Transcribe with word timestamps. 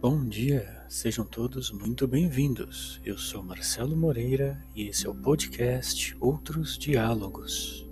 Bom 0.00 0.26
dia, 0.26 0.82
sejam 0.88 1.26
todos 1.26 1.70
muito 1.70 2.08
bem-vindos. 2.08 2.98
Eu 3.04 3.18
sou 3.18 3.42
Marcelo 3.42 3.94
Moreira 3.94 4.58
e 4.74 4.88
esse 4.88 5.06
é 5.06 5.10
o 5.10 5.14
podcast 5.14 6.16
Outros 6.18 6.78
Diálogos. 6.78 7.86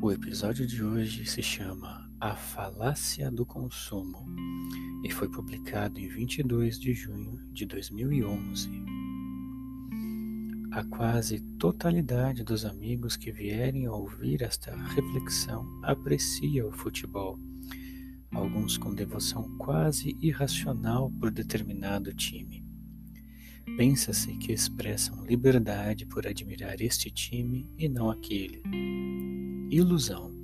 O 0.00 0.10
episódio 0.10 0.66
de 0.66 0.82
hoje 0.82 1.26
se 1.26 1.42
chama 1.42 2.10
A 2.18 2.34
Falácia 2.34 3.30
do 3.30 3.44
Consumo 3.44 4.24
e 5.04 5.10
foi 5.10 5.28
publicado 5.30 6.00
em 6.00 6.08
22 6.08 6.80
de 6.80 6.94
junho 6.94 7.38
de 7.52 7.66
2011. 7.66 8.93
A 10.74 10.82
quase 10.82 11.38
totalidade 11.56 12.42
dos 12.42 12.64
amigos 12.64 13.16
que 13.16 13.30
vierem 13.30 13.86
a 13.86 13.92
ouvir 13.92 14.42
esta 14.42 14.74
reflexão 14.74 15.64
aprecia 15.84 16.66
o 16.66 16.72
futebol, 16.72 17.38
alguns 18.32 18.76
com 18.76 18.92
devoção 18.92 19.56
quase 19.56 20.16
irracional 20.20 21.12
por 21.12 21.30
determinado 21.30 22.12
time. 22.12 22.66
Pensa-se 23.76 24.36
que 24.38 24.50
expressam 24.50 25.24
liberdade 25.24 26.06
por 26.06 26.26
admirar 26.26 26.80
este 26.80 27.08
time 27.08 27.70
e 27.78 27.88
não 27.88 28.10
aquele. 28.10 28.60
Ilusão. 29.70 30.34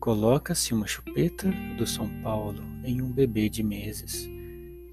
Coloca-se 0.00 0.72
uma 0.72 0.86
chupeta 0.86 1.52
do 1.76 1.86
São 1.86 2.08
Paulo 2.22 2.62
em 2.82 3.02
um 3.02 3.12
bebê 3.12 3.50
de 3.50 3.62
meses 3.62 4.26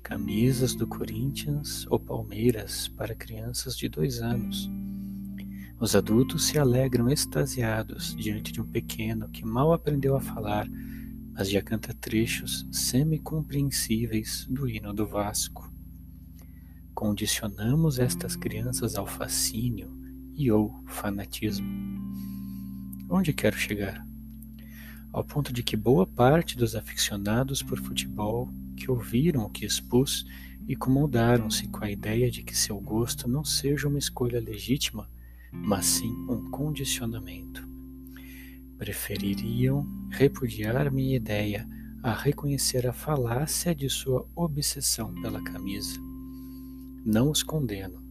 camisas 0.06 0.76
do 0.76 0.86
Corinthians 0.86 1.88
ou 1.90 2.00
Palmeiras 2.00 2.88
para 2.90 3.16
crianças 3.16 3.76
de 3.76 3.90
dois 3.90 4.22
anos. 4.22 4.70
Os 5.80 5.96
adultos 5.96 6.46
se 6.46 6.60
alegram 6.60 7.10
extasiados 7.10 8.16
diante 8.16 8.52
de 8.52 8.62
um 8.62 8.68
pequeno 8.68 9.28
que 9.30 9.44
mal 9.44 9.74
aprendeu 9.74 10.16
a 10.16 10.22
falar, 10.22 10.68
mas 11.34 11.50
já 11.50 11.60
canta 11.60 11.92
trechos 11.92 12.68
semi-compreensíveis 12.72 14.46
do 14.48 14.70
hino 14.70 14.94
do 14.94 15.08
Vasco. 15.08 15.74
Condicionamos 16.94 17.98
estas 17.98 18.36
crianças 18.36 18.96
ao 18.96 19.08
fascínio 19.08 19.92
e 20.36 20.52
ou 20.52 20.84
fanatismo. 20.86 21.68
Onde 23.10 23.34
quero 23.34 23.58
chegar? 23.58 24.05
Ao 25.16 25.24
ponto 25.24 25.54
de 25.54 25.64
que 25.64 25.78
boa 25.78 26.06
parte 26.06 26.58
dos 26.58 26.76
aficionados 26.76 27.64
por 27.64 27.80
futebol 27.80 28.50
que 28.76 28.92
ouviram 28.92 29.46
o 29.46 29.50
que 29.50 29.66
expus 29.66 30.26
e 30.68 30.76
comodaram-se 30.76 31.70
com 31.70 31.86
a 31.86 31.90
ideia 31.90 32.30
de 32.30 32.44
que 32.44 32.54
seu 32.54 32.78
gosto 32.82 33.26
não 33.26 33.42
seja 33.42 33.88
uma 33.88 33.98
escolha 33.98 34.42
legítima, 34.42 35.10
mas 35.54 35.86
sim 35.86 36.12
um 36.28 36.52
condicionamento. 36.52 37.66
Prefeririam 38.78 39.88
repudiar 40.10 40.92
minha 40.92 41.16
ideia 41.16 41.66
a 42.04 42.14
reconhecer 42.14 42.86
a 42.86 42.92
falácia 42.92 43.74
de 43.74 43.90
sua 43.90 44.28
obsessão 44.36 45.16
pela 45.22 45.42
camisa. 45.42 45.98
Não 47.06 47.32
os 47.32 47.42
condeno. 47.42 48.04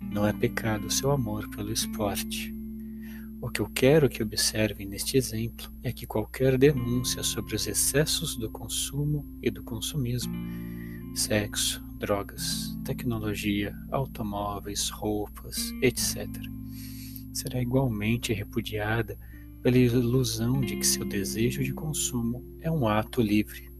Não 0.00 0.26
é 0.26 0.32
pecado 0.32 0.90
seu 0.90 1.12
amor 1.12 1.48
pelo 1.50 1.72
esporte. 1.72 2.52
O 3.40 3.50
que 3.50 3.60
eu 3.60 3.68
quero 3.68 4.08
que 4.08 4.22
observem 4.22 4.86
neste 4.86 5.16
exemplo 5.18 5.70
é 5.82 5.92
que 5.92 6.06
qualquer 6.06 6.56
denúncia 6.56 7.22
sobre 7.22 7.54
os 7.54 7.66
excessos 7.66 8.34
do 8.34 8.50
consumo 8.50 9.26
e 9.42 9.50
do 9.50 9.62
consumismo, 9.62 10.34
sexo, 11.14 11.84
drogas, 11.98 12.76
tecnologia, 12.82 13.76
automóveis, 13.90 14.88
roupas, 14.88 15.70
etc., 15.82 16.26
será 17.32 17.60
igualmente 17.60 18.32
repudiada 18.32 19.18
pela 19.62 19.76
ilusão 19.76 20.62
de 20.62 20.76
que 20.76 20.86
seu 20.86 21.04
desejo 21.04 21.62
de 21.62 21.74
consumo 21.74 22.42
é 22.62 22.70
um 22.70 22.88
ato 22.88 23.20
livre. 23.20 23.70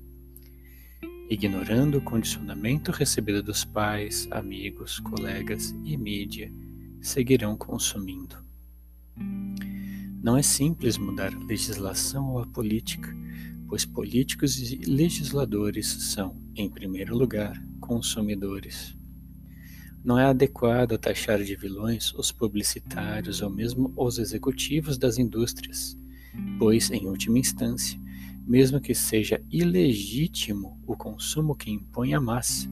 Ignorando 1.31 1.99
o 1.99 2.03
condicionamento 2.03 2.93
recebido 2.93 3.43
dos 3.43 3.65
pais, 3.65 4.29
amigos, 4.31 5.01
colegas 5.01 5.75
e 5.83 5.97
mídia, 5.97 6.53
seguirão 7.01 7.57
consumindo. 7.57 8.46
Não 10.27 10.37
é 10.37 10.43
simples 10.43 10.99
mudar 10.99 11.33
a 11.33 11.39
legislação 11.39 12.33
ou 12.33 12.41
a 12.41 12.47
política, 12.49 13.17
pois 13.69 13.85
políticos 13.85 14.59
e 14.59 14.79
legisladores 14.79 15.87
são, 15.87 16.37
em 16.57 16.69
primeiro 16.69 17.17
lugar, 17.17 17.57
consumidores. 17.79 18.99
Não 20.05 20.19
é 20.19 20.25
adequado 20.25 20.99
taxar 20.99 21.41
de 21.45 21.55
vilões 21.55 22.13
os 22.13 22.33
publicitários 22.33 23.41
ou 23.41 23.49
mesmo 23.49 23.93
os 23.97 24.19
executivos 24.19 24.99
das 24.99 25.17
indústrias, 25.17 25.97
pois, 26.59 26.91
em 26.91 27.07
última 27.07 27.39
instância, 27.39 27.97
mesmo 28.45 28.81
que 28.81 28.97
seja 28.97 29.41
ilegítimo 29.49 30.83
o 30.89 30.97
consumo 30.97 31.55
que 31.55 31.71
impõe 31.71 32.15
a 32.15 32.21
massa, 32.21 32.69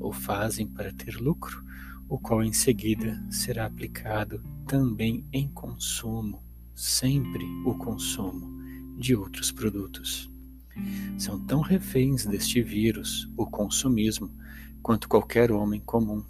o 0.00 0.12
fazem 0.12 0.66
para 0.66 0.92
ter 0.92 1.14
lucro, 1.20 1.64
o 2.08 2.18
qual 2.18 2.42
em 2.42 2.52
seguida 2.52 3.24
será 3.30 3.66
aplicado 3.66 4.42
também 4.66 5.24
em 5.32 5.48
consumo 5.48 6.47
sempre 6.78 7.44
o 7.64 7.74
consumo 7.74 8.56
de 8.96 9.16
outros 9.16 9.50
produtos. 9.50 10.30
São 11.18 11.36
tão 11.44 11.60
reféns 11.60 12.24
deste 12.24 12.62
vírus, 12.62 13.28
o 13.36 13.44
consumismo, 13.44 14.30
quanto 14.80 15.08
qualquer 15.08 15.50
homem 15.50 15.80
comum. 15.80 16.22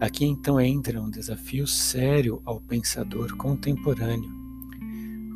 Aqui 0.00 0.24
então 0.24 0.58
entra 0.58 1.02
um 1.02 1.10
desafio 1.10 1.66
sério 1.66 2.40
ao 2.42 2.58
pensador 2.58 3.36
contemporâneo, 3.36 4.32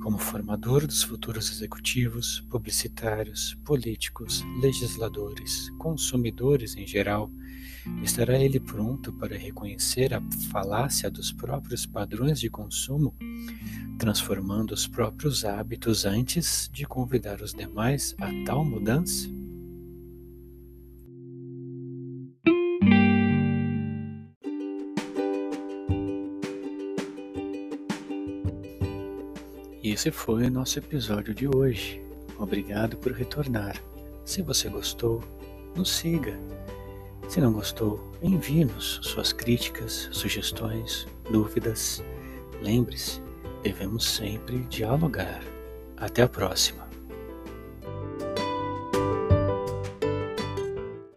como 0.02 0.16
formador 0.16 0.86
dos 0.86 1.02
futuros 1.02 1.50
executivos, 1.50 2.40
publicitários, 2.48 3.54
políticos, 3.62 4.42
legisladores, 4.62 5.68
consumidores 5.78 6.74
em 6.76 6.86
geral 6.86 7.30
Estará 8.02 8.38
ele 8.38 8.60
pronto 8.60 9.12
para 9.12 9.36
reconhecer 9.36 10.14
a 10.14 10.22
falácia 10.50 11.10
dos 11.10 11.32
próprios 11.32 11.84
padrões 11.84 12.38
de 12.38 12.48
consumo, 12.48 13.14
transformando 14.02 14.72
os 14.72 14.88
próprios 14.88 15.44
hábitos 15.44 16.04
antes 16.04 16.68
de 16.72 16.84
convidar 16.84 17.40
os 17.40 17.54
demais 17.54 18.16
a 18.20 18.32
tal 18.44 18.64
mudança? 18.64 19.28
Esse 29.84 30.10
foi 30.10 30.46
o 30.46 30.50
nosso 30.50 30.80
episódio 30.80 31.32
de 31.32 31.46
hoje. 31.46 32.02
Obrigado 32.40 32.96
por 32.96 33.12
retornar. 33.12 33.80
Se 34.24 34.42
você 34.42 34.68
gostou, 34.68 35.22
nos 35.76 35.90
siga 35.90 36.36
se 37.28 37.40
não 37.40 37.52
gostou, 37.52 38.12
envie-nos 38.20 39.00
suas 39.02 39.32
críticas, 39.32 40.08
sugestões, 40.12 41.06
dúvidas. 41.30 42.04
Lembre-se, 42.60 43.21
devemos 43.62 44.04
sempre 44.04 44.58
dialogar. 44.68 45.40
Até 45.96 46.22
a 46.22 46.28
próxima. 46.28 46.91